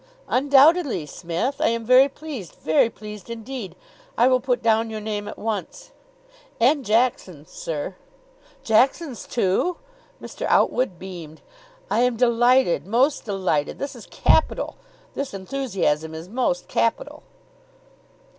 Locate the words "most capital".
16.27-17.21